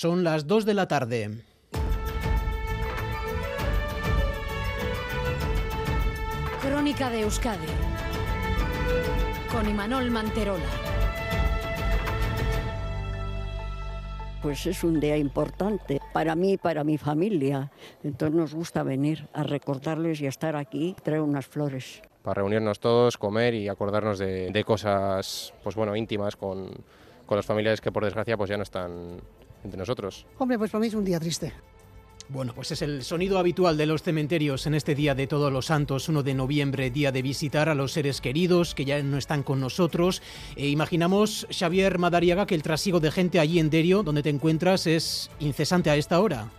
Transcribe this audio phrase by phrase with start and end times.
[0.00, 1.30] Son las 2 de la tarde.
[6.62, 7.66] Crónica de Euskadi
[9.52, 10.64] con Imanol Manterola.
[14.40, 17.70] Pues es un día importante para mí y para mi familia.
[18.02, 22.00] Entonces nos gusta venir a recordarles y a estar aquí, traer unas flores.
[22.22, 26.70] Para reunirnos todos, comer y acordarnos de, de cosas pues bueno, íntimas con,
[27.26, 29.20] con los familiares que por desgracia pues ya no están
[29.64, 30.26] entre nosotros.
[30.38, 31.52] Hombre, pues para mí es un día triste.
[32.32, 35.66] Bueno, pues es el sonido habitual de los cementerios en este día de Todos los
[35.66, 39.42] Santos, 1 de noviembre, día de visitar a los seres queridos que ya no están
[39.42, 40.22] con nosotros.
[40.54, 44.86] E imaginamos, Xavier Madariaga, que el trasiego de gente allí en Derio, donde te encuentras,
[44.86, 46.52] es incesante a esta hora.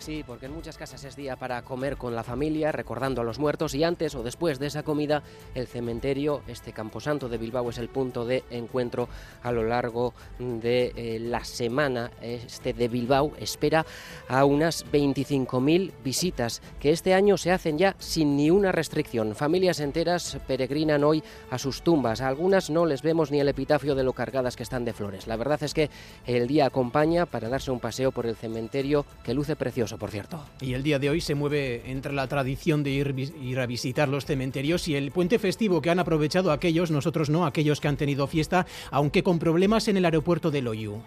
[0.00, 3.38] Sí, porque en muchas casas es día para comer con la familia, recordando a los
[3.38, 5.22] muertos y antes o después de esa comida,
[5.54, 9.10] el cementerio, este camposanto de Bilbao es el punto de encuentro
[9.42, 12.10] a lo largo de eh, la semana.
[12.22, 13.84] Este de Bilbao espera
[14.26, 19.34] a unas 25.000 visitas que este año se hacen ya sin ni una restricción.
[19.34, 22.22] Familias enteras peregrinan hoy a sus tumbas.
[22.22, 25.26] A algunas no les vemos ni el epitafio de lo cargadas que están de flores.
[25.26, 25.90] La verdad es que
[26.24, 30.44] el día acompaña para darse un paseo por el cementerio que luce precioso por cierto.
[30.60, 34.08] Y el día de hoy se mueve entre la tradición de ir, ir, a visitar
[34.08, 37.96] los cementerios y el puente festivo que han aprovechado aquellos, nosotros no, aquellos que han
[37.96, 41.02] tenido fiesta, aunque con problemas en el aeropuerto de Loyu.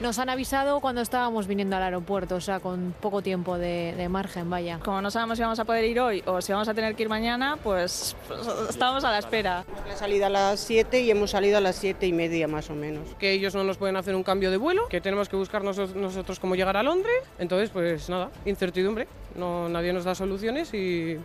[0.00, 4.08] Nos han avisado cuando estábamos viniendo al aeropuerto, o sea, con poco tiempo de, de,
[4.08, 4.78] margen, vaya.
[4.84, 7.02] Como no sabemos si vamos a poder ir hoy o si vamos a tener que
[7.02, 8.40] ir mañana, pues, pues
[8.70, 9.64] estamos a la espera.
[9.88, 12.76] La salida a las 7 y hemos salido a las 7 y media más o
[12.76, 13.08] menos.
[13.18, 15.96] Que ellos no nos pueden hacer un cambio de vuelo, que tenemos que buscar nosotros,
[15.96, 17.24] nosotros cómo llegar a Londres.
[17.40, 19.08] Entonces, pues nada, incertidumbre.
[19.34, 21.18] No, nadie nos da soluciones y,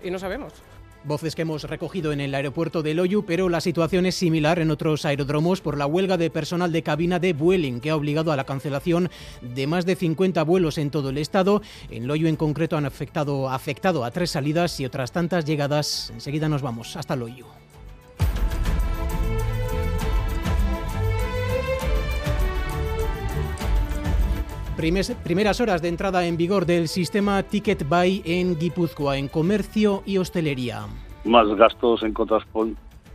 [0.00, 0.52] y no sabemos.
[1.04, 4.70] Voces que hemos recogido en el aeropuerto de Loyu, pero la situación es similar en
[4.70, 8.36] otros aeródromos por la huelga de personal de cabina de Vueling, que ha obligado a
[8.36, 11.60] la cancelación de más de 50 vuelos en todo el estado.
[11.90, 16.10] En Loyu en concreto han afectado, afectado a tres salidas y otras tantas llegadas.
[16.14, 17.46] Enseguida nos vamos hasta Loyu.
[24.76, 30.16] Primeras horas de entrada en vigor del sistema Ticket Buy en Guipúzcoa, en comercio y
[30.16, 30.86] hostelería.
[31.24, 32.42] Más gastos en compras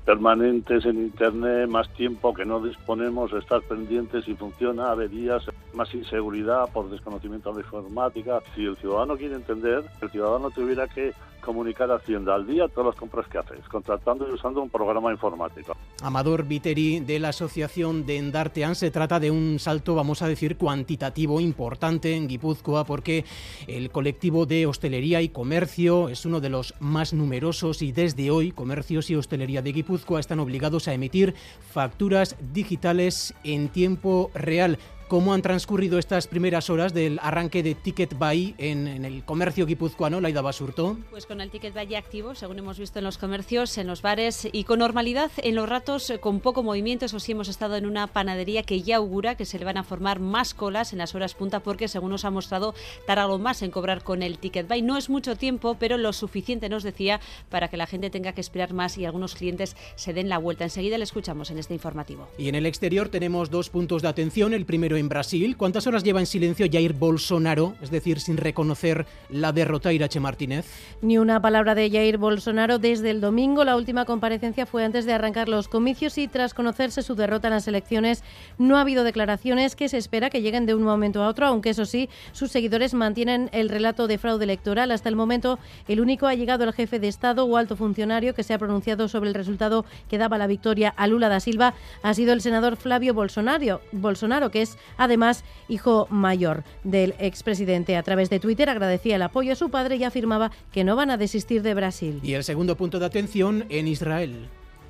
[0.05, 6.69] permanentes en Internet, más tiempo que no disponemos, estar pendientes si funciona, averías, más inseguridad
[6.71, 8.41] por desconocimiento de informática.
[8.55, 11.11] Si el ciudadano quiere entender, el ciudadano tuviera que
[11.47, 15.13] comunicar a Hacienda al día todas las compras que haces, contratando y usando un programa
[15.13, 15.77] informático.
[16.03, 20.57] Amador Viteri de la Asociación de Endartean se trata de un salto, vamos a decir,
[20.57, 23.23] cuantitativo importante en Guipúzcoa porque
[23.65, 28.51] el colectivo de hostelería y comercio es uno de los más numerosos y desde hoy
[28.51, 31.33] comercios y hostelería de Guipúzcoa están obligados a emitir
[31.71, 34.77] facturas digitales en tiempo real.
[35.07, 39.65] ¿Cómo han transcurrido estas primeras horas del arranque de Ticket Buy en, en el comercio
[39.65, 40.97] guipuzcoano, Laida Basurto?
[41.11, 44.49] Pues con el Ticket Buy activo, según hemos visto en los comercios, en los bares
[44.51, 47.05] y con normalidad en los ratos con poco movimiento.
[47.05, 49.85] Eso sí, hemos estado en una panadería que ya augura que se le van a
[49.85, 52.75] formar más colas en las horas punta porque, según nos ha mostrado,
[53.05, 54.81] tardará más en cobrar con el Ticket Buy.
[54.81, 58.41] No es mucho tiempo, pero lo suficiente, nos decía, para que la gente tenga que
[58.41, 60.65] esperar más y algunos clientes se den la vuelta.
[60.65, 62.27] Enseguida le escuchamos en este informativo.
[62.37, 64.53] Y en el exterior tenemos dos puntos de atención.
[64.53, 65.57] El primero en Brasil.
[65.57, 67.75] ¿Cuántas horas lleva en silencio Jair Bolsonaro?
[67.81, 70.65] Es decir, sin reconocer la derrota Irache Martínez.
[71.01, 73.63] Ni una palabra de Jair Bolsonaro desde el domingo.
[73.63, 77.53] La última comparecencia fue antes de arrancar los comicios y tras conocerse su derrota en
[77.53, 78.23] las elecciones
[78.57, 81.69] no ha habido declaraciones que se espera que lleguen de un momento a otro, aunque
[81.69, 84.91] eso sí, sus seguidores mantienen el relato de fraude electoral.
[84.91, 88.43] Hasta el momento, el único ha llegado el jefe de Estado o alto funcionario que
[88.43, 92.13] se ha pronunciado sobre el resultado que daba la victoria a Lula da Silva ha
[92.13, 97.97] sido el senador Flavio Bolsonaro, Bolsonaro que es además hijo mayor del expresidente.
[97.97, 101.11] A través de Twitter agradecía el apoyo a su padre y afirmaba que no van
[101.11, 102.19] a desistir de Brasil.
[102.23, 104.47] Y el segundo punto de atención en Israel.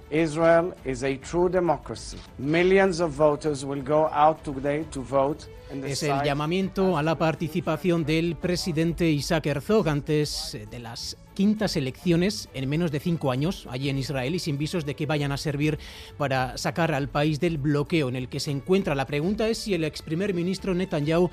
[0.10, 2.18] Israel is a true democracy.
[2.38, 5.46] Millions of voters will go out today to vote.
[5.86, 12.50] Es el llamamiento a la participación del presidente Isaac Herzog antes de las quintas elecciones
[12.56, 15.38] en menos de cinco años allí en Israel y sin visos de que vayan a
[15.38, 15.78] servir
[16.18, 18.96] para sacar al país del bloqueo en el que se encuentra.
[18.96, 21.30] La pregunta es si el ex primer ministro Netanyahu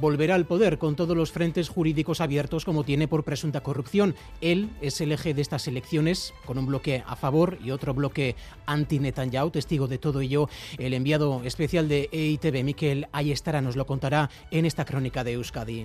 [0.00, 4.14] volverá al poder con todos los frentes jurídicos abiertos como tiene por presunta corrupción.
[4.40, 8.36] Él es el eje de estas elecciones con un bloque a favor y otro bloque
[8.66, 9.50] anti-Netanyahu.
[9.50, 14.66] Testigo de todo ello, el enviado especial de EITB, Miquel Ayestara, nos lo contará en
[14.66, 15.84] esta crónica de Euskadi.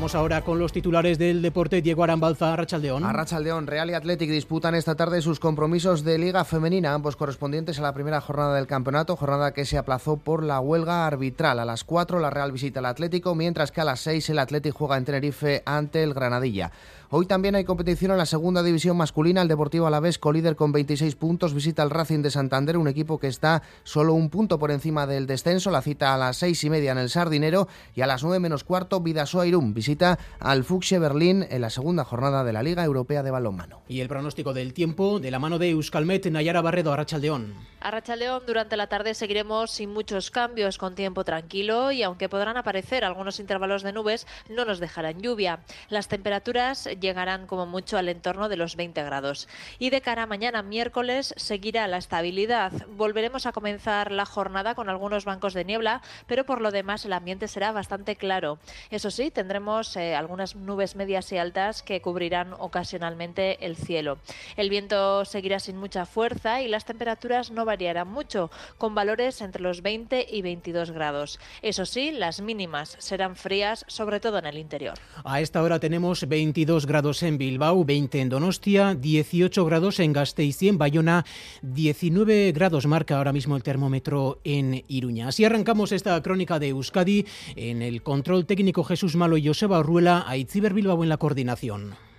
[0.00, 1.82] Vamos ahora con los titulares del deporte.
[1.82, 3.04] Diego Arambalza, Arrachaldeón.
[3.04, 7.82] Arrachaldeón, Real y Athletic disputan esta tarde sus compromisos de Liga Femenina, ambos correspondientes a
[7.82, 11.58] la primera jornada del campeonato, jornada que se aplazó por la huelga arbitral.
[11.58, 14.72] A las 4 la Real visita al Atlético, mientras que a las 6 el Athletic
[14.72, 16.72] juega en Tenerife ante el Granadilla.
[17.12, 19.42] Hoy también hay competición en la segunda división masculina.
[19.42, 23.26] El Deportivo Alavés, colíder con 26 puntos, visita al Racing de Santander, un equipo que
[23.26, 25.72] está solo un punto por encima del descenso.
[25.72, 28.62] La cita a las seis y media en el Sardinero y a las nueve menos
[28.62, 29.89] cuarto Vidasoa Irún visita
[30.38, 33.82] al Fuchse Berlín en la segunda jornada de la Liga Europea de Balonmano.
[33.88, 37.54] Y el pronóstico del tiempo de la mano de Euskalmet, Nayara Barredo, Arrachaldeón.
[37.80, 43.04] Arrachaldeón, durante la tarde seguiremos sin muchos cambios, con tiempo tranquilo y aunque podrán aparecer
[43.04, 45.60] algunos intervalos de nubes, no nos dejarán lluvia.
[45.88, 49.48] Las temperaturas llegarán como mucho al entorno de los 20 grados.
[49.78, 52.72] Y de cara a mañana miércoles seguirá la estabilidad.
[52.88, 57.14] Volveremos a comenzar la jornada con algunos bancos de niebla, pero por lo demás el
[57.14, 58.58] ambiente será bastante claro.
[58.90, 64.18] Eso sí, tendremos eh, algunas nubes medias y altas que cubrirán ocasionalmente el cielo.
[64.56, 69.62] El viento seguirá sin mucha fuerza y las temperaturas no variarán mucho, con valores entre
[69.62, 71.38] los 20 y 22 grados.
[71.62, 74.94] Eso sí, las mínimas serán frías, sobre todo en el interior.
[75.22, 80.60] A esta hora tenemos 22 grados en Bilbao, 20 en Donostia, 18 grados en Gasteiz
[80.62, 81.24] y en Bayona,
[81.62, 85.28] 19 grados marca ahora mismo el termómetro en Iruña.
[85.28, 87.24] Así arrancamos esta crónica de Euskadi
[87.54, 92.09] en el control técnico Jesús Malo y Joseba Orruela, a Itziber Bilbao en la coordinación.